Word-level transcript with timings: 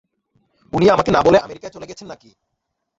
উনি 0.73 0.85
আমাকে 0.89 1.11
না 1.11 1.21
বলে 1.21 1.37
আমেরিকায় 1.37 1.73
চলে 1.73 1.89
গেছেন 1.89 2.07
নাকি? 2.07 2.29